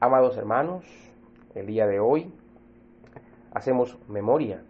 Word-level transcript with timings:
Amados 0.00 0.36
hermanos, 0.36 0.84
el 1.56 1.66
día 1.66 1.84
de 1.88 1.98
hoy 1.98 2.32
hacemos 3.52 3.98
memoria 4.08 4.62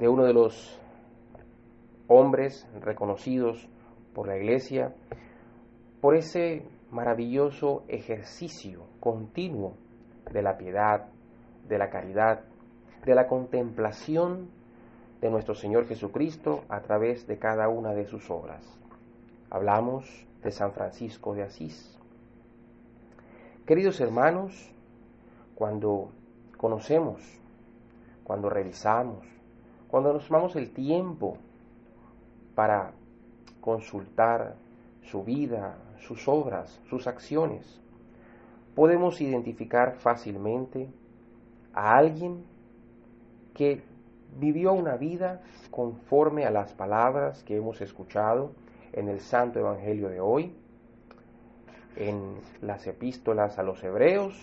de 0.00 0.08
uno 0.08 0.24
de 0.24 0.32
los 0.32 0.80
hombres 2.08 2.68
reconocidos 2.80 3.68
por 4.16 4.26
la 4.26 4.36
Iglesia 4.36 4.92
por 6.00 6.16
ese 6.16 6.66
maravilloso 6.90 7.84
ejercicio 7.86 8.82
continuo 8.98 9.74
de 10.32 10.42
la 10.42 10.58
piedad, 10.58 11.06
de 11.68 11.78
la 11.78 11.88
caridad, 11.88 12.40
de 13.06 13.14
la 13.14 13.28
contemplación 13.28 14.50
de 15.20 15.30
nuestro 15.30 15.54
Señor 15.54 15.86
Jesucristo 15.86 16.64
a 16.68 16.80
través 16.80 17.28
de 17.28 17.38
cada 17.38 17.68
una 17.68 17.94
de 17.94 18.06
sus 18.06 18.28
obras. 18.28 18.66
Hablamos 19.50 20.26
de 20.42 20.50
San 20.50 20.72
Francisco 20.72 21.32
de 21.32 21.44
Asís. 21.44 22.01
Queridos 23.66 24.00
hermanos, 24.00 24.72
cuando 25.54 26.10
conocemos, 26.56 27.22
cuando 28.24 28.50
revisamos, 28.50 29.24
cuando 29.86 30.12
nos 30.12 30.26
tomamos 30.26 30.56
el 30.56 30.72
tiempo 30.72 31.36
para 32.56 32.90
consultar 33.60 34.56
su 35.02 35.22
vida, 35.22 35.78
sus 36.00 36.26
obras, 36.26 36.80
sus 36.90 37.06
acciones, 37.06 37.80
podemos 38.74 39.20
identificar 39.20 39.94
fácilmente 39.94 40.88
a 41.72 41.96
alguien 41.96 42.44
que 43.54 43.80
vivió 44.40 44.72
una 44.72 44.96
vida 44.96 45.40
conforme 45.70 46.46
a 46.46 46.50
las 46.50 46.72
palabras 46.74 47.44
que 47.44 47.58
hemos 47.58 47.80
escuchado 47.80 48.50
en 48.92 49.08
el 49.08 49.20
Santo 49.20 49.60
Evangelio 49.60 50.08
de 50.08 50.20
hoy, 50.20 50.52
en 51.96 52.36
las 52.60 52.86
epístolas 52.86 53.58
a 53.58 53.62
los 53.62 53.82
hebreos 53.84 54.34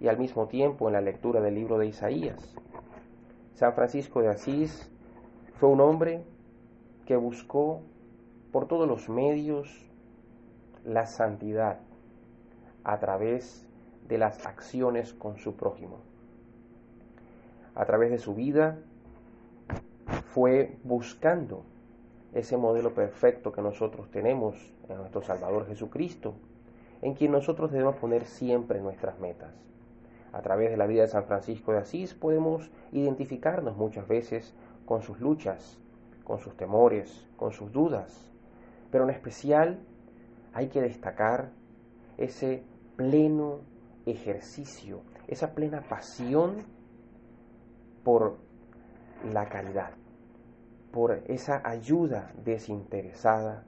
y 0.00 0.08
al 0.08 0.18
mismo 0.18 0.48
tiempo 0.48 0.88
en 0.88 0.94
la 0.94 1.00
lectura 1.00 1.40
del 1.40 1.54
libro 1.54 1.78
de 1.78 1.86
Isaías. 1.86 2.54
San 3.54 3.74
Francisco 3.74 4.22
de 4.22 4.28
Asís 4.28 4.90
fue 5.58 5.68
un 5.68 5.80
hombre 5.80 6.24
que 7.04 7.16
buscó 7.16 7.82
por 8.52 8.66
todos 8.66 8.88
los 8.88 9.08
medios 9.08 9.86
la 10.84 11.06
santidad 11.06 11.80
a 12.84 12.98
través 12.98 13.66
de 14.08 14.18
las 14.18 14.46
acciones 14.46 15.12
con 15.12 15.36
su 15.36 15.54
prójimo. 15.54 15.98
A 17.74 17.84
través 17.84 18.10
de 18.10 18.18
su 18.18 18.34
vida 18.34 18.78
fue 20.32 20.76
buscando 20.82 21.64
ese 22.32 22.56
modelo 22.56 22.94
perfecto 22.94 23.52
que 23.52 23.62
nosotros 23.62 24.10
tenemos 24.10 24.56
en 24.88 24.96
nuestro 24.96 25.22
Salvador 25.22 25.66
Jesucristo, 25.66 26.34
en 27.02 27.14
quien 27.14 27.32
nosotros 27.32 27.70
debemos 27.70 27.96
poner 27.96 28.26
siempre 28.26 28.80
nuestras 28.80 29.18
metas. 29.18 29.54
A 30.32 30.42
través 30.42 30.70
de 30.70 30.76
la 30.76 30.86
vida 30.86 31.02
de 31.02 31.08
San 31.08 31.24
Francisco 31.24 31.72
de 31.72 31.78
Asís 31.78 32.14
podemos 32.14 32.70
identificarnos 32.92 33.76
muchas 33.76 34.06
veces 34.06 34.54
con 34.84 35.02
sus 35.02 35.20
luchas, 35.20 35.80
con 36.24 36.38
sus 36.38 36.56
temores, 36.56 37.28
con 37.36 37.52
sus 37.52 37.72
dudas, 37.72 38.30
pero 38.90 39.04
en 39.04 39.10
especial 39.10 39.80
hay 40.52 40.68
que 40.68 40.80
destacar 40.80 41.50
ese 42.16 42.64
pleno 42.96 43.60
ejercicio, 44.06 45.02
esa 45.26 45.54
plena 45.54 45.82
pasión 45.82 46.64
por 48.04 48.38
la 49.32 49.48
caridad, 49.48 49.92
por 50.92 51.12
esa 51.26 51.62
ayuda 51.64 52.32
desinteresada 52.44 53.64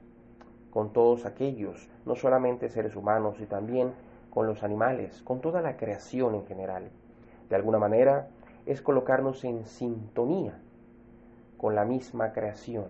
con 0.73 0.91
todos 0.91 1.27
aquellos, 1.27 1.87
no 2.03 2.15
solamente 2.15 2.67
seres 2.67 2.95
humanos, 2.95 3.39
y 3.39 3.45
también 3.45 3.93
con 4.31 4.47
los 4.47 4.63
animales, 4.63 5.21
con 5.21 5.39
toda 5.39 5.61
la 5.61 5.77
creación 5.77 6.33
en 6.33 6.47
general. 6.47 6.89
De 7.47 7.55
alguna 7.55 7.77
manera 7.77 8.29
es 8.65 8.81
colocarnos 8.81 9.43
en 9.43 9.67
sintonía 9.67 10.59
con 11.57 11.75
la 11.75 11.85
misma 11.85 12.33
creación, 12.33 12.85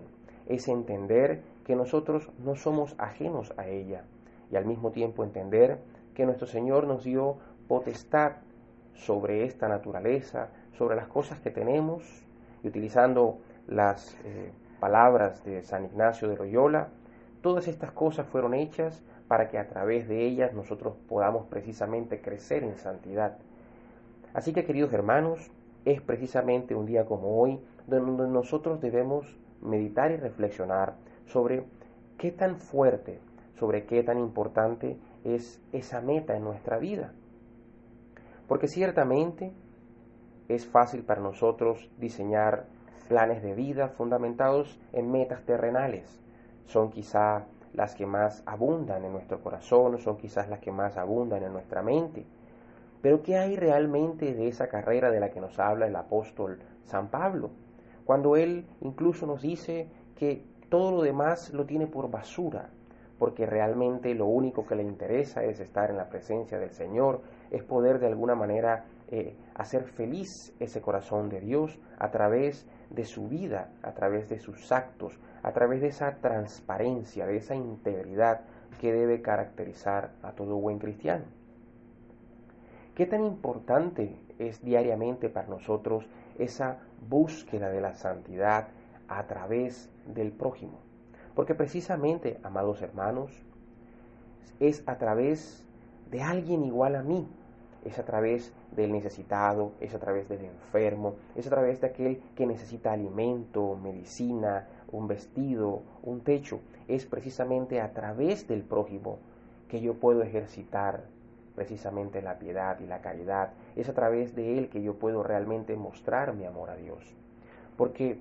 es 0.47 0.69
entender 0.69 1.43
que 1.65 1.75
nosotros 1.75 2.31
no 2.39 2.55
somos 2.55 2.95
ajenos 2.97 3.53
a 3.57 3.67
ella 3.67 4.05
y 4.49 4.55
al 4.55 4.65
mismo 4.65 4.91
tiempo 4.91 5.25
entender 5.25 5.79
que 6.15 6.25
nuestro 6.25 6.47
Señor 6.47 6.87
nos 6.87 7.03
dio 7.03 7.35
potestad 7.67 8.37
sobre 8.93 9.43
esta 9.43 9.67
naturaleza, 9.67 10.51
sobre 10.77 10.95
las 10.95 11.07
cosas 11.07 11.41
que 11.41 11.51
tenemos 11.51 12.25
y 12.63 12.69
utilizando 12.69 13.39
las 13.67 14.15
eh, 14.23 14.53
palabras 14.79 15.43
de 15.43 15.63
San 15.63 15.83
Ignacio 15.83 16.29
de 16.29 16.37
Loyola, 16.37 16.87
todas 17.43 17.67
estas 17.67 17.91
cosas 17.91 18.25
fueron 18.25 18.53
hechas 18.53 19.03
para 19.27 19.49
que 19.49 19.59
a 19.59 19.67
través 19.67 20.07
de 20.07 20.25
ellas 20.25 20.53
nosotros 20.53 20.95
podamos 21.07 21.45
precisamente 21.47 22.21
crecer 22.21 22.63
en 22.63 22.77
santidad. 22.77 23.37
Así 24.33 24.53
que 24.53 24.65
queridos 24.65 24.93
hermanos, 24.93 25.51
es 25.85 26.01
precisamente 26.01 26.73
un 26.73 26.85
día 26.85 27.05
como 27.05 27.41
hoy 27.41 27.59
donde 27.85 28.27
nosotros 28.27 28.79
debemos 28.79 29.37
meditar 29.61 30.11
y 30.11 30.17
reflexionar 30.17 30.95
sobre 31.25 31.65
qué 32.17 32.31
tan 32.31 32.59
fuerte, 32.59 33.19
sobre 33.55 33.85
qué 33.85 34.03
tan 34.03 34.19
importante 34.19 34.97
es 35.25 35.61
esa 35.73 35.99
meta 35.99 36.37
en 36.37 36.45
nuestra 36.45 36.77
vida. 36.77 37.11
Porque 38.47 38.69
ciertamente 38.69 39.51
es 40.47 40.65
fácil 40.65 41.03
para 41.03 41.21
nosotros 41.21 41.91
diseñar 41.99 42.67
planes 43.09 43.43
de 43.43 43.53
vida 43.53 43.89
fundamentados 43.89 44.79
en 44.93 45.11
metas 45.11 45.43
terrenales. 45.43 46.22
Son 46.65 46.89
quizá 46.89 47.45
las 47.73 47.95
que 47.95 48.05
más 48.05 48.43
abundan 48.45 49.03
en 49.03 49.11
nuestro 49.11 49.41
corazón, 49.41 49.97
son 49.99 50.17
quizás 50.17 50.49
las 50.49 50.59
que 50.59 50.71
más 50.71 50.97
abundan 50.97 51.43
en 51.43 51.53
nuestra 51.53 51.81
mente. 51.81 52.25
Pero 53.01 53.21
¿qué 53.21 53.37
hay 53.37 53.55
realmente 53.55 54.33
de 54.33 54.47
esa 54.47 54.67
carrera 54.67 55.11
de 55.11 55.19
la 55.19 55.29
que 55.29 55.41
nos 55.41 55.59
habla 55.59 55.87
el 55.87 55.95
apóstol 55.95 56.59
San 56.85 57.09
Pablo? 57.09 57.49
Cuando 58.05 58.35
él 58.35 58.65
incluso 58.81 59.25
nos 59.25 59.41
dice 59.41 59.87
que 60.15 60.45
todo 60.69 60.91
lo 60.91 61.01
demás 61.01 61.53
lo 61.53 61.65
tiene 61.65 61.87
por 61.87 62.09
basura, 62.09 62.69
porque 63.19 63.45
realmente 63.45 64.13
lo 64.15 64.25
único 64.25 64.65
que 64.65 64.75
le 64.75 64.83
interesa 64.83 65.43
es 65.43 65.59
estar 65.59 65.89
en 65.89 65.97
la 65.97 66.09
presencia 66.09 66.59
del 66.59 66.71
Señor, 66.71 67.21
es 67.51 67.63
poder 67.63 67.99
de 67.99 68.07
alguna 68.07 68.35
manera 68.35 68.85
eh, 69.15 69.35
hacer 69.53 69.83
feliz 69.83 70.55
ese 70.59 70.81
corazón 70.81 71.29
de 71.29 71.39
Dios 71.39 71.77
a 71.99 72.09
través 72.09 72.65
de 72.89 73.05
su 73.05 73.27
vida, 73.27 73.69
a 73.83 73.91
través 73.91 74.27
de 74.27 74.39
sus 74.39 74.71
actos, 74.71 75.19
a 75.43 75.51
través 75.51 75.81
de 75.81 75.89
esa 75.89 76.15
transparencia, 76.15 77.27
de 77.27 77.37
esa 77.37 77.53
integridad 77.53 78.41
que 78.81 78.91
debe 78.91 79.21
caracterizar 79.21 80.13
a 80.23 80.31
todo 80.31 80.57
buen 80.57 80.79
cristiano. 80.79 81.25
¿Qué 82.95 83.05
tan 83.05 83.23
importante 83.23 84.17
es 84.39 84.63
diariamente 84.63 85.29
para 85.29 85.47
nosotros 85.47 86.07
esa 86.39 86.79
búsqueda 87.07 87.69
de 87.69 87.81
la 87.81 87.93
santidad 87.93 88.69
a 89.07 89.27
través 89.27 89.91
del 90.07 90.31
prójimo? 90.31 90.79
Porque 91.35 91.53
precisamente, 91.53 92.39
amados 92.41 92.81
hermanos, 92.81 93.31
es 94.59 94.81
a 94.87 94.97
través 94.97 95.67
de 96.09 96.23
alguien 96.23 96.63
igual 96.63 96.95
a 96.95 97.03
mí, 97.03 97.27
es 97.85 97.99
a 97.99 98.05
través 98.05 98.53
del 98.75 98.91
necesitado, 98.91 99.71
es 99.79 99.93
a 99.93 99.99
través 99.99 100.29
del 100.29 100.45
enfermo, 100.45 101.15
es 101.35 101.47
a 101.47 101.49
través 101.49 101.81
de 101.81 101.87
aquel 101.87 102.21
que 102.35 102.45
necesita 102.45 102.91
alimento, 102.91 103.75
medicina, 103.75 104.67
un 104.91 105.07
vestido, 105.07 105.81
un 106.03 106.21
techo. 106.21 106.59
Es 106.87 107.05
precisamente 107.05 107.81
a 107.81 107.91
través 107.93 108.47
del 108.47 108.63
prójimo 108.63 109.19
que 109.67 109.81
yo 109.81 109.95
puedo 109.95 110.21
ejercitar 110.21 111.03
precisamente 111.55 112.21
la 112.21 112.39
piedad 112.39 112.79
y 112.79 112.87
la 112.87 113.01
caridad. 113.01 113.53
Es 113.75 113.89
a 113.89 113.93
través 113.93 114.35
de 114.35 114.57
él 114.57 114.69
que 114.69 114.81
yo 114.81 114.95
puedo 114.95 115.23
realmente 115.23 115.75
mostrar 115.75 116.33
mi 116.33 116.45
amor 116.45 116.69
a 116.69 116.75
Dios. 116.75 117.03
Porque, 117.77 118.19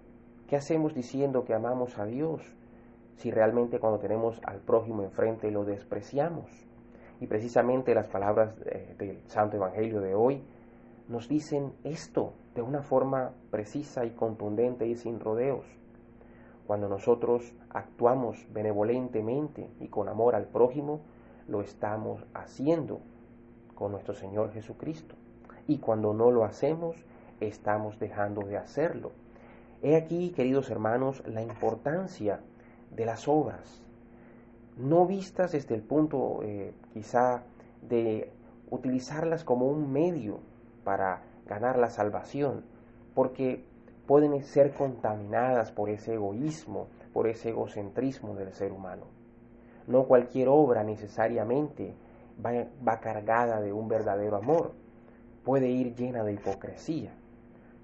¿qué 0.48 0.56
hacemos 0.56 0.94
diciendo 0.94 1.44
que 1.44 1.54
amamos 1.54 1.98
a 1.98 2.04
Dios 2.04 2.42
si 3.16 3.30
realmente 3.30 3.78
cuando 3.78 3.98
tenemos 3.98 4.40
al 4.44 4.58
prójimo 4.60 5.02
enfrente 5.02 5.50
lo 5.50 5.64
despreciamos? 5.64 6.71
Y 7.22 7.28
precisamente 7.28 7.94
las 7.94 8.08
palabras 8.08 8.52
del 8.98 9.22
Santo 9.28 9.56
Evangelio 9.56 10.00
de 10.00 10.12
hoy 10.12 10.42
nos 11.06 11.28
dicen 11.28 11.72
esto 11.84 12.32
de 12.56 12.62
una 12.62 12.82
forma 12.82 13.30
precisa 13.48 14.04
y 14.04 14.10
contundente 14.10 14.88
y 14.88 14.96
sin 14.96 15.20
rodeos. 15.20 15.64
Cuando 16.66 16.88
nosotros 16.88 17.54
actuamos 17.70 18.44
benevolentemente 18.52 19.70
y 19.78 19.86
con 19.86 20.08
amor 20.08 20.34
al 20.34 20.46
prójimo, 20.46 20.98
lo 21.46 21.60
estamos 21.60 22.26
haciendo 22.34 22.98
con 23.76 23.92
nuestro 23.92 24.14
Señor 24.14 24.50
Jesucristo. 24.50 25.14
Y 25.68 25.78
cuando 25.78 26.12
no 26.14 26.32
lo 26.32 26.44
hacemos, 26.44 26.96
estamos 27.38 28.00
dejando 28.00 28.40
de 28.44 28.56
hacerlo. 28.56 29.12
He 29.80 29.94
aquí, 29.94 30.30
queridos 30.30 30.70
hermanos, 30.70 31.22
la 31.28 31.42
importancia 31.42 32.40
de 32.90 33.06
las 33.06 33.28
obras, 33.28 33.80
no 34.76 35.06
vistas 35.06 35.52
desde 35.52 35.74
el 35.74 35.82
punto 35.82 36.40
eh, 36.42 36.72
quizá 36.92 37.42
de 37.82 38.30
utilizarlas 38.70 39.44
como 39.44 39.66
un 39.66 39.92
medio 39.92 40.40
para 40.84 41.22
ganar 41.46 41.78
la 41.78 41.90
salvación, 41.90 42.64
porque 43.14 43.64
pueden 44.06 44.42
ser 44.42 44.72
contaminadas 44.72 45.70
por 45.70 45.90
ese 45.90 46.14
egoísmo, 46.14 46.88
por 47.12 47.28
ese 47.28 47.50
egocentrismo 47.50 48.34
del 48.34 48.52
ser 48.52 48.72
humano. 48.72 49.04
No 49.86 50.04
cualquier 50.04 50.48
obra 50.48 50.84
necesariamente 50.84 51.94
va, 52.44 52.52
va 52.86 53.00
cargada 53.00 53.60
de 53.60 53.72
un 53.72 53.88
verdadero 53.88 54.36
amor, 54.36 54.72
puede 55.44 55.68
ir 55.68 55.94
llena 55.94 56.24
de 56.24 56.32
hipocresía. 56.32 57.12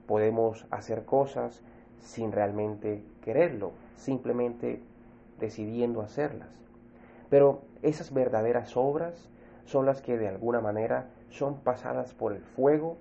Podemos 0.06 0.66
hacer 0.70 1.04
cosas 1.04 1.62
sin 2.00 2.32
realmente 2.32 3.04
quererlo, 3.20 3.72
simplemente 3.96 4.80
decidiendo 5.38 6.00
hacerlas. 6.00 6.48
Pero 7.30 7.62
esas 7.82 8.12
verdaderas 8.12 8.76
obras 8.76 9.28
son 9.64 9.86
las 9.86 10.00
que 10.00 10.16
de 10.16 10.28
alguna 10.28 10.60
manera 10.60 11.10
son 11.30 11.56
pasadas 11.60 12.14
por 12.14 12.32
el 12.32 12.42
fuego 12.42 12.96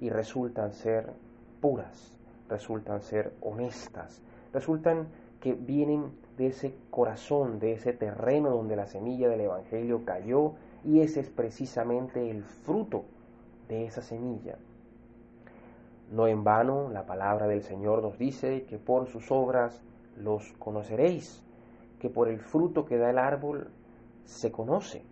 y 0.00 0.10
resultan 0.10 0.72
ser 0.72 1.12
puras, 1.60 2.12
resultan 2.48 3.00
ser 3.00 3.32
honestas, 3.40 4.20
resultan 4.52 5.08
que 5.40 5.54
vienen 5.54 6.12
de 6.36 6.48
ese 6.48 6.74
corazón, 6.90 7.58
de 7.58 7.72
ese 7.72 7.92
terreno 7.92 8.50
donde 8.50 8.76
la 8.76 8.86
semilla 8.86 9.28
del 9.28 9.42
Evangelio 9.42 10.04
cayó 10.04 10.52
y 10.84 11.00
ese 11.00 11.20
es 11.20 11.28
precisamente 11.28 12.30
el 12.30 12.42
fruto 12.42 13.04
de 13.68 13.86
esa 13.86 14.02
semilla. 14.02 14.56
No 16.10 16.26
en 16.26 16.42
vano 16.42 16.90
la 16.90 17.06
palabra 17.06 17.46
del 17.46 17.62
Señor 17.62 18.02
nos 18.02 18.18
dice 18.18 18.64
que 18.64 18.78
por 18.78 19.06
sus 19.06 19.30
obras 19.30 19.80
los 20.16 20.52
conoceréis, 20.58 21.42
que 22.00 22.10
por 22.10 22.28
el 22.28 22.40
fruto 22.40 22.84
que 22.84 22.96
da 22.96 23.10
el 23.10 23.18
árbol 23.18 23.70
se 24.24 24.50
conoce. 24.50 25.04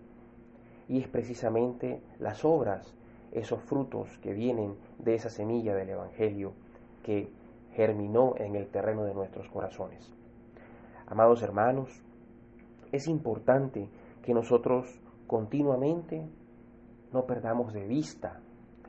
Y 0.88 1.00
es 1.00 1.08
precisamente 1.08 2.00
las 2.18 2.44
obras, 2.44 2.96
esos 3.30 3.62
frutos 3.62 4.18
que 4.18 4.32
vienen 4.32 4.74
de 4.98 5.14
esa 5.14 5.28
semilla 5.28 5.74
del 5.74 5.90
Evangelio 5.90 6.54
que 7.02 7.30
germinó 7.72 8.34
en 8.38 8.56
el 8.56 8.68
terreno 8.68 9.04
de 9.04 9.14
nuestros 9.14 9.48
corazones. 9.48 10.12
Amados 11.06 11.42
hermanos, 11.42 12.02
es 12.90 13.06
importante 13.06 13.88
que 14.22 14.34
nosotros 14.34 15.00
continuamente 15.26 16.26
no 17.12 17.26
perdamos 17.26 17.72
de 17.72 17.86
vista 17.86 18.40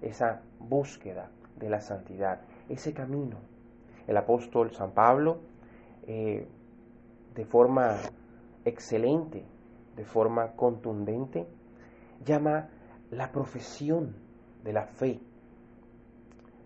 esa 0.01 0.41
búsqueda 0.59 1.29
de 1.57 1.69
la 1.69 1.81
santidad, 1.81 2.41
ese 2.69 2.93
camino. 2.93 3.37
El 4.07 4.17
apóstol 4.17 4.71
San 4.71 4.91
Pablo, 4.91 5.39
eh, 6.07 6.47
de 7.39 7.45
forma 7.45 7.95
excelente, 8.65 9.45
de 9.95 10.03
forma 10.03 10.57
contundente, 10.57 11.47
llama 12.25 12.67
la 13.11 13.31
profesión 13.31 14.13
de 14.65 14.73
la 14.73 14.83
fe. 14.87 15.21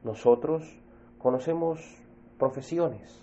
Nosotros 0.03 0.63
conocemos 1.19 1.79
profesiones, 2.39 3.21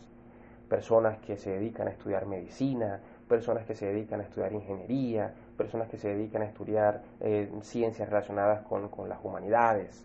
personas 0.68 1.18
que 1.18 1.36
se 1.36 1.50
dedican 1.50 1.88
a 1.88 1.90
estudiar 1.90 2.24
medicina, 2.26 3.00
personas 3.26 3.66
que 3.66 3.74
se 3.74 3.86
dedican 3.86 4.20
a 4.20 4.22
estudiar 4.22 4.52
ingeniería, 4.52 5.34
personas 5.56 5.88
que 5.88 5.96
se 5.96 6.14
dedican 6.14 6.42
a 6.42 6.44
estudiar 6.44 7.02
eh, 7.18 7.50
ciencias 7.62 8.08
relacionadas 8.08 8.62
con, 8.62 8.88
con 8.90 9.08
las 9.08 9.18
humanidades. 9.24 10.04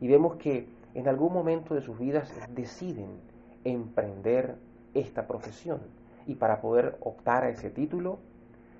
Y 0.00 0.08
vemos 0.08 0.36
que 0.36 0.66
en 0.94 1.08
algún 1.08 1.34
momento 1.34 1.74
de 1.74 1.82
sus 1.82 1.98
vidas 1.98 2.32
deciden 2.54 3.20
emprender 3.64 4.56
esta 4.94 5.26
profesión. 5.26 5.99
Y 6.26 6.36
para 6.36 6.60
poder 6.60 6.98
optar 7.00 7.44
a 7.44 7.50
ese 7.50 7.70
título, 7.70 8.18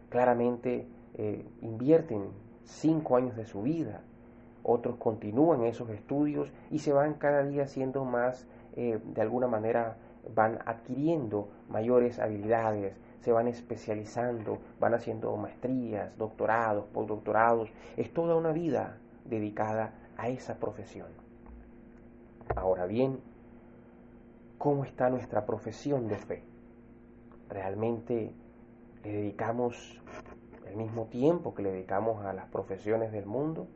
claramente 0.09 0.87
eh, 1.15 1.45
invierten 1.63 2.29
cinco 2.65 3.17
años 3.17 3.37
de 3.37 3.47
su 3.47 3.63
vida. 3.63 4.03
Otros 4.63 4.97
continúan 4.97 5.65
esos 5.65 5.91
estudios 5.91 6.53
y 6.71 6.81
se 6.81 6.93
van 6.93 7.15
cada 7.15 7.43
día 7.43 7.67
siendo 7.67 8.05
más, 8.05 8.47
eh, 8.77 9.01
de 9.03 9.21
alguna 9.23 9.47
manera, 9.47 9.97
van 10.35 10.59
adquiriendo 10.67 11.49
mayores 11.69 12.19
habilidades, 12.19 12.95
se 13.21 13.33
van 13.33 13.49
especializando, 13.49 14.59
van 14.79 14.95
haciendo 14.95 15.35
maestrías, 15.37 16.17
doctorados, 16.19 16.87
postdoctorados. 16.87 17.71
Es 17.97 18.13
toda 18.13 18.37
una 18.37 18.53
vida 18.53 18.99
dedicada 19.25 19.95
a 20.17 20.29
esa 20.29 20.57
profesión. 20.57 21.09
Ahora 22.55 22.87
bien, 22.87 23.21
¿cómo 24.59 24.85
está 24.85 25.09
nuestra 25.09 25.47
profesión 25.47 26.09
de 26.09 26.17
fe? 26.17 26.50
¿Realmente 27.51 28.33
le 29.03 29.13
dedicamos 29.13 30.01
el 30.69 30.77
mismo 30.77 31.07
tiempo 31.07 31.55
que 31.55 31.63
le 31.63 31.73
dedicamos 31.73 32.25
a 32.25 32.33
las 32.33 32.47
profesiones 32.47 33.11
del 33.11 33.27
mundo? 33.27 33.67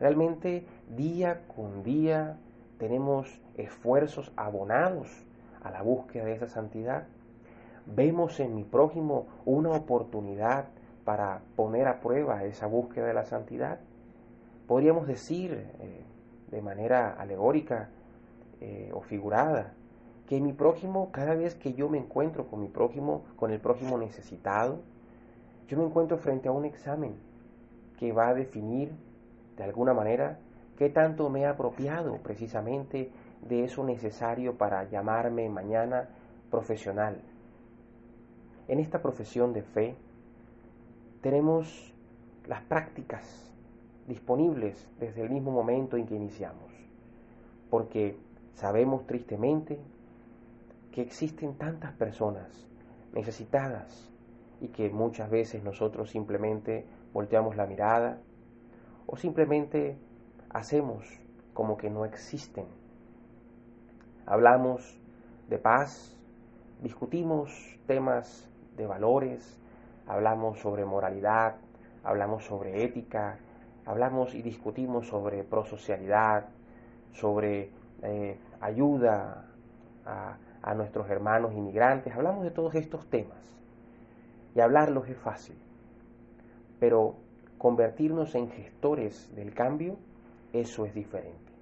¿Realmente 0.00 0.66
día 0.96 1.42
con 1.54 1.82
día 1.82 2.38
tenemos 2.78 3.40
esfuerzos 3.56 4.32
abonados 4.36 5.08
a 5.62 5.70
la 5.70 5.82
búsqueda 5.82 6.24
de 6.24 6.32
esa 6.32 6.48
santidad? 6.48 7.04
¿Vemos 7.86 8.40
en 8.40 8.54
mi 8.54 8.64
prójimo 8.64 9.26
una 9.44 9.70
oportunidad 9.70 10.66
para 11.04 11.42
poner 11.54 11.88
a 11.88 12.00
prueba 12.00 12.44
esa 12.44 12.66
búsqueda 12.66 13.06
de 13.06 13.14
la 13.14 13.24
santidad? 13.24 13.80
Podríamos 14.66 15.06
decir 15.06 15.52
eh, 15.52 16.04
de 16.50 16.62
manera 16.62 17.12
alegórica 17.18 17.90
eh, 18.60 18.90
o 18.94 19.02
figurada, 19.02 19.74
que 20.32 20.40
mi 20.40 20.54
prójimo, 20.54 21.10
cada 21.12 21.34
vez 21.34 21.54
que 21.54 21.74
yo 21.74 21.90
me 21.90 21.98
encuentro 21.98 22.46
con 22.46 22.62
mi 22.62 22.68
prójimo, 22.68 23.22
con 23.36 23.50
el 23.50 23.60
prójimo 23.60 23.98
necesitado, 23.98 24.80
yo 25.68 25.76
me 25.76 25.84
encuentro 25.84 26.16
frente 26.16 26.48
a 26.48 26.52
un 26.52 26.64
examen 26.64 27.16
que 27.98 28.12
va 28.12 28.28
a 28.28 28.32
definir 28.32 28.92
de 29.58 29.64
alguna 29.64 29.92
manera 29.92 30.38
qué 30.78 30.88
tanto 30.88 31.28
me 31.28 31.42
he 31.42 31.46
apropiado 31.46 32.16
precisamente 32.22 33.10
de 33.46 33.64
eso 33.64 33.84
necesario 33.84 34.56
para 34.56 34.88
llamarme 34.88 35.50
mañana 35.50 36.08
profesional. 36.50 37.20
En 38.68 38.80
esta 38.80 39.02
profesión 39.02 39.52
de 39.52 39.60
fe 39.60 39.96
tenemos 41.20 41.92
las 42.48 42.62
prácticas 42.62 43.52
disponibles 44.08 44.88
desde 44.98 45.20
el 45.20 45.28
mismo 45.28 45.50
momento 45.50 45.98
en 45.98 46.06
que 46.06 46.14
iniciamos, 46.14 46.72
porque 47.68 48.16
Sabemos 48.54 49.06
tristemente 49.06 49.78
que 50.92 51.02
existen 51.02 51.56
tantas 51.56 51.92
personas 51.92 52.66
necesitadas 53.12 54.12
y 54.60 54.68
que 54.68 54.90
muchas 54.90 55.30
veces 55.30 55.64
nosotros 55.64 56.10
simplemente 56.10 56.86
volteamos 57.12 57.56
la 57.56 57.66
mirada 57.66 58.20
o 59.06 59.16
simplemente 59.16 59.98
hacemos 60.50 61.04
como 61.54 61.76
que 61.76 61.90
no 61.90 62.04
existen. 62.04 62.66
Hablamos 64.26 65.00
de 65.48 65.58
paz, 65.58 66.16
discutimos 66.80 67.78
temas 67.86 68.48
de 68.76 68.86
valores, 68.86 69.58
hablamos 70.06 70.60
sobre 70.60 70.84
moralidad, 70.84 71.56
hablamos 72.04 72.44
sobre 72.44 72.84
ética, 72.84 73.38
hablamos 73.84 74.34
y 74.34 74.42
discutimos 74.42 75.08
sobre 75.08 75.42
prosocialidad, 75.42 76.48
sobre 77.12 77.70
eh, 78.02 78.38
ayuda 78.60 79.46
a, 80.06 80.36
a 80.62 80.74
nuestros 80.74 81.10
hermanos 81.10 81.52
inmigrantes. 81.52 82.14
Hablamos 82.14 82.44
de 82.44 82.50
todos 82.50 82.74
estos 82.74 83.06
temas. 83.10 83.38
Y 84.54 84.60
hablarlos 84.60 85.08
es 85.08 85.16
fácil. 85.16 85.56
Pero 86.78 87.16
convertirnos 87.58 88.34
en 88.34 88.50
gestores 88.50 89.34
del 89.34 89.54
cambio, 89.54 89.96
eso 90.52 90.84
es 90.86 90.94
diferente. 90.94 91.52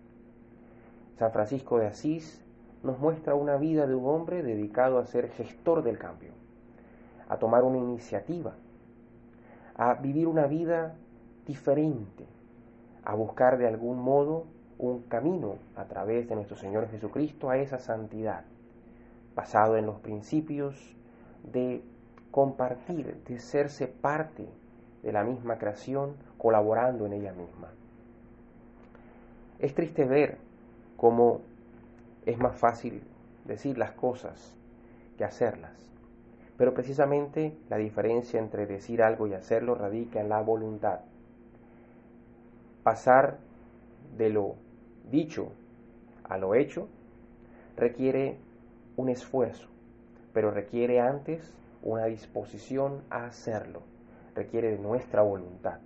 San 1.18 1.32
Francisco 1.32 1.78
de 1.78 1.86
Asís 1.86 2.42
nos 2.82 2.98
muestra 2.98 3.34
una 3.34 3.56
vida 3.56 3.86
de 3.86 3.94
un 3.94 4.06
hombre 4.06 4.42
dedicado 4.42 4.98
a 4.98 5.04
ser 5.04 5.30
gestor 5.30 5.82
del 5.82 5.98
cambio, 5.98 6.32
a 7.28 7.36
tomar 7.36 7.62
una 7.62 7.78
iniciativa, 7.78 8.54
a 9.74 9.94
vivir 9.94 10.26
una 10.26 10.46
vida 10.46 10.94
diferente, 11.46 12.24
a 13.04 13.14
buscar 13.14 13.58
de 13.58 13.66
algún 13.66 14.00
modo 14.00 14.46
un 14.78 15.02
camino 15.02 15.56
a 15.76 15.84
través 15.84 16.28
de 16.28 16.34
nuestro 16.34 16.56
Señor 16.56 16.88
Jesucristo 16.88 17.50
a 17.50 17.58
esa 17.58 17.78
santidad, 17.78 18.44
basado 19.34 19.76
en 19.76 19.86
los 19.86 19.98
principios 20.00 20.76
de 21.42 21.82
compartir, 22.30 23.16
de 23.26 23.38
serse 23.38 23.86
parte 23.86 24.46
de 25.02 25.12
la 25.12 25.24
misma 25.24 25.58
creación, 25.58 26.14
colaborando 26.38 27.06
en 27.06 27.14
ella 27.14 27.32
misma. 27.32 27.68
Es 29.58 29.74
triste 29.74 30.04
ver 30.04 30.38
cómo 30.96 31.40
es 32.26 32.38
más 32.38 32.56
fácil 32.56 33.02
decir 33.44 33.78
las 33.78 33.92
cosas 33.92 34.54
que 35.16 35.24
hacerlas, 35.24 35.72
pero 36.56 36.74
precisamente 36.74 37.56
la 37.68 37.76
diferencia 37.76 38.38
entre 38.38 38.66
decir 38.66 39.02
algo 39.02 39.26
y 39.26 39.34
hacerlo 39.34 39.74
radica 39.74 40.20
en 40.20 40.28
la 40.28 40.40
voluntad. 40.40 41.00
Pasar 42.82 43.38
de 44.16 44.30
lo 44.30 44.56
dicho 45.10 45.52
a 46.24 46.38
lo 46.38 46.54
hecho 46.54 46.88
requiere 47.76 48.36
un 49.00 49.08
esfuerzo, 49.08 49.68
pero 50.32 50.50
requiere 50.50 51.00
antes 51.00 51.54
una 51.82 52.04
disposición 52.04 53.02
a 53.08 53.24
hacerlo, 53.24 53.80
requiere 54.34 54.70
de 54.70 54.78
nuestra 54.78 55.22
voluntad, 55.22 55.78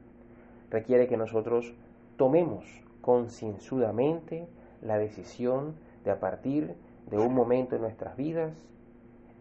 requiere 0.71 1.07
que 1.07 1.17
nosotros 1.17 1.73
tomemos 2.17 2.65
concienzudamente 3.01 4.49
la 4.83 4.99
decisión 4.99 5.77
de 6.05 6.11
a 6.11 6.19
partir 6.19 6.75
de 7.09 7.19
un 7.19 7.35
momento 7.35 7.77
en 7.77 7.83
nuestras 7.83 8.17
vidas 8.17 8.53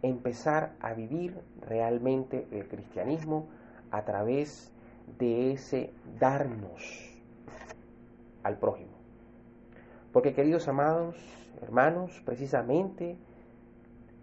empezar 0.03 0.73
a 0.79 0.93
vivir 0.93 1.39
realmente 1.61 2.45
el 2.51 2.67
cristianismo 2.67 3.47
a 3.89 4.03
través 4.03 4.71
de 5.17 5.51
ese 5.51 5.91
darnos 6.19 7.09
al 8.43 8.57
prójimo. 8.57 8.91
Porque 10.11 10.33
queridos 10.33 10.67
amados, 10.67 11.15
hermanos, 11.61 12.21
precisamente 12.25 13.17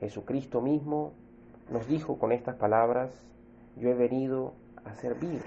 Jesucristo 0.00 0.60
mismo 0.60 1.12
nos 1.70 1.86
dijo 1.86 2.18
con 2.18 2.32
estas 2.32 2.56
palabras, 2.56 3.12
yo 3.76 3.90
he 3.90 3.94
venido 3.94 4.54
a 4.84 4.94
servir, 4.94 5.42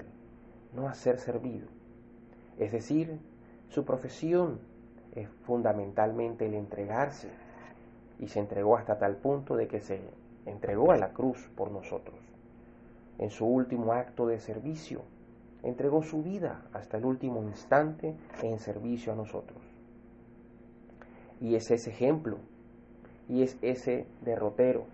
no 0.72 0.88
a 0.88 0.94
ser 0.94 1.18
servido. 1.18 1.66
Es 2.58 2.72
decir, 2.72 3.18
su 3.68 3.84
profesión 3.84 4.60
es 5.14 5.28
fundamentalmente 5.44 6.46
el 6.46 6.54
entregarse 6.54 7.28
y 8.18 8.28
se 8.28 8.40
entregó 8.40 8.76
hasta 8.76 8.98
tal 8.98 9.16
punto 9.16 9.56
de 9.56 9.66
que 9.66 9.80
se 9.80 10.00
entregó 10.46 10.92
a 10.92 10.96
la 10.96 11.12
cruz 11.12 11.50
por 11.56 11.70
nosotros. 11.70 12.16
En 13.18 13.30
su 13.30 13.46
último 13.46 13.92
acto 13.92 14.26
de 14.26 14.38
servicio, 14.38 15.02
entregó 15.62 16.02
su 16.02 16.22
vida 16.22 16.62
hasta 16.72 16.98
el 16.98 17.04
último 17.04 17.42
instante 17.42 18.14
en 18.42 18.58
servicio 18.58 19.12
a 19.12 19.16
nosotros. 19.16 19.58
Y 21.40 21.54
es 21.54 21.70
ese 21.70 21.90
ejemplo, 21.90 22.38
y 23.28 23.42
es 23.42 23.56
ese 23.62 24.06
derrotero, 24.22 24.84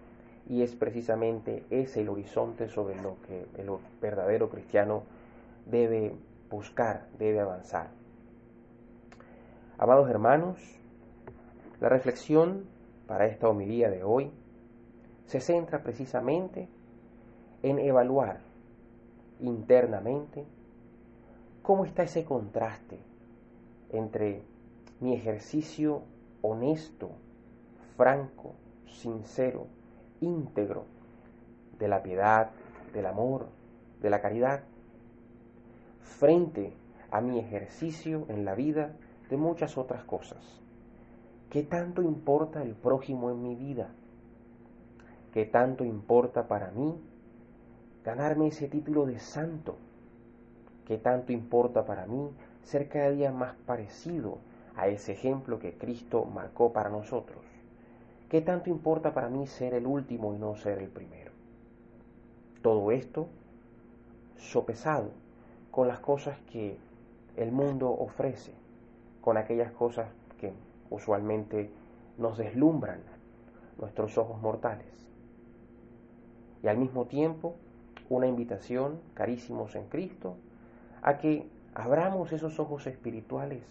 y 0.48 0.62
es 0.62 0.74
precisamente 0.74 1.64
ese 1.70 2.00
el 2.00 2.08
horizonte 2.08 2.68
sobre 2.68 3.00
lo 3.00 3.16
que 3.26 3.46
el 3.60 3.70
verdadero 4.00 4.48
cristiano 4.48 5.02
debe 5.66 6.14
buscar, 6.50 7.06
debe 7.18 7.40
avanzar. 7.40 7.90
Amados 9.78 10.10
hermanos, 10.10 10.58
la 11.80 11.88
reflexión 11.88 12.64
para 13.06 13.26
esta 13.26 13.48
homilía 13.48 13.88
de 13.90 14.02
hoy 14.04 14.30
se 15.26 15.40
centra 15.40 15.82
precisamente 15.82 16.68
en 17.62 17.78
evaluar 17.78 18.40
internamente 19.40 20.44
cómo 21.62 21.84
está 21.84 22.02
ese 22.02 22.24
contraste 22.24 22.98
entre 23.90 24.42
mi 25.00 25.14
ejercicio 25.14 26.02
honesto, 26.42 27.10
franco, 28.00 28.54
sincero, 28.86 29.66
íntegro 30.22 30.86
de 31.78 31.86
la 31.86 32.02
piedad, 32.02 32.48
del 32.94 33.04
amor, 33.04 33.48
de 34.00 34.08
la 34.08 34.22
caridad, 34.22 34.62
frente 36.00 36.72
a 37.10 37.20
mi 37.20 37.38
ejercicio 37.38 38.24
en 38.30 38.46
la 38.46 38.54
vida 38.54 38.96
de 39.28 39.36
muchas 39.36 39.76
otras 39.76 40.02
cosas. 40.04 40.38
¿Qué 41.50 41.62
tanto 41.62 42.00
importa 42.00 42.62
el 42.62 42.74
prójimo 42.74 43.30
en 43.30 43.42
mi 43.42 43.54
vida? 43.54 43.90
¿Qué 45.34 45.44
tanto 45.44 45.84
importa 45.84 46.48
para 46.48 46.70
mí 46.70 46.98
ganarme 48.02 48.46
ese 48.46 48.66
título 48.68 49.04
de 49.04 49.18
santo? 49.18 49.76
¿Qué 50.86 50.96
tanto 50.96 51.32
importa 51.32 51.84
para 51.84 52.06
mí 52.06 52.30
ser 52.64 52.88
cada 52.88 53.10
día 53.10 53.30
más 53.30 53.56
parecido 53.66 54.38
a 54.74 54.88
ese 54.88 55.12
ejemplo 55.12 55.58
que 55.58 55.76
Cristo 55.76 56.24
marcó 56.24 56.72
para 56.72 56.88
nosotros? 56.88 57.49
¿Qué 58.30 58.40
tanto 58.40 58.70
importa 58.70 59.12
para 59.12 59.28
mí 59.28 59.48
ser 59.48 59.74
el 59.74 59.88
último 59.88 60.32
y 60.32 60.38
no 60.38 60.54
ser 60.54 60.78
el 60.78 60.88
primero? 60.88 61.32
Todo 62.62 62.92
esto 62.92 63.26
sopesado 64.36 65.10
con 65.72 65.88
las 65.88 65.98
cosas 65.98 66.38
que 66.52 66.78
el 67.36 67.50
mundo 67.50 67.90
ofrece, 67.90 68.52
con 69.20 69.36
aquellas 69.36 69.72
cosas 69.72 70.06
que 70.38 70.52
usualmente 70.90 71.70
nos 72.18 72.38
deslumbran 72.38 73.00
nuestros 73.80 74.16
ojos 74.16 74.40
mortales. 74.40 74.86
Y 76.62 76.68
al 76.68 76.78
mismo 76.78 77.06
tiempo, 77.06 77.56
una 78.08 78.28
invitación, 78.28 79.00
carísimos 79.14 79.74
en 79.74 79.88
Cristo, 79.88 80.36
a 81.02 81.18
que 81.18 81.48
abramos 81.74 82.32
esos 82.32 82.60
ojos 82.60 82.86
espirituales 82.86 83.64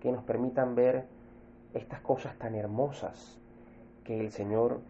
que 0.00 0.10
nos 0.10 0.24
permitan 0.24 0.74
ver 0.74 1.04
estas 1.74 2.00
cosas 2.00 2.36
tan 2.38 2.56
hermosas 2.56 3.38
que 4.04 4.20
el 4.20 4.30
Señor 4.30 4.80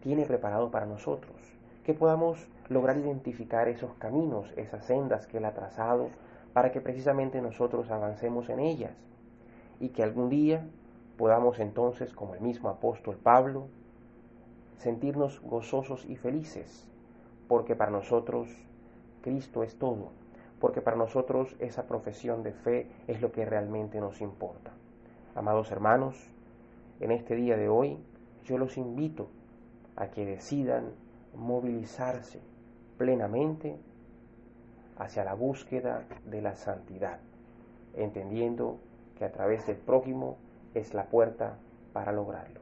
tiene 0.00 0.24
preparado 0.24 0.70
para 0.70 0.86
nosotros, 0.86 1.36
que 1.84 1.94
podamos 1.94 2.46
lograr 2.68 2.96
identificar 2.96 3.68
esos 3.68 3.92
caminos, 3.94 4.52
esas 4.56 4.84
sendas 4.84 5.26
que 5.26 5.38
Él 5.38 5.44
ha 5.44 5.54
trazado, 5.54 6.08
para 6.52 6.70
que 6.70 6.80
precisamente 6.80 7.40
nosotros 7.40 7.90
avancemos 7.90 8.48
en 8.48 8.60
ellas 8.60 8.92
y 9.80 9.88
que 9.90 10.02
algún 10.02 10.28
día 10.28 10.64
podamos 11.16 11.58
entonces, 11.60 12.12
como 12.12 12.34
el 12.34 12.40
mismo 12.40 12.68
apóstol 12.68 13.16
Pablo, 13.16 13.68
sentirnos 14.78 15.40
gozosos 15.42 16.04
y 16.06 16.16
felices, 16.16 16.88
porque 17.48 17.76
para 17.76 17.90
nosotros 17.90 18.48
Cristo 19.22 19.62
es 19.62 19.76
todo, 19.76 20.10
porque 20.60 20.80
para 20.80 20.96
nosotros 20.96 21.54
esa 21.58 21.86
profesión 21.86 22.42
de 22.42 22.52
fe 22.52 22.88
es 23.06 23.20
lo 23.20 23.32
que 23.32 23.44
realmente 23.44 24.00
nos 24.00 24.20
importa. 24.20 24.72
Amados 25.34 25.70
hermanos, 25.70 26.16
en 27.00 27.12
este 27.12 27.34
día 27.34 27.56
de 27.56 27.68
hoy 27.68 27.98
yo 28.44 28.58
los 28.58 28.76
invito 28.76 29.28
a 29.96 30.08
que 30.08 30.24
decidan 30.24 30.90
movilizarse 31.34 32.40
plenamente 32.98 33.76
hacia 34.98 35.24
la 35.24 35.34
búsqueda 35.34 36.04
de 36.26 36.42
la 36.42 36.54
santidad, 36.54 37.18
entendiendo 37.94 38.78
que 39.18 39.24
a 39.24 39.32
través 39.32 39.66
del 39.66 39.76
prójimo 39.76 40.36
es 40.74 40.94
la 40.94 41.06
puerta 41.06 41.56
para 41.92 42.12
lograrlo. 42.12 42.61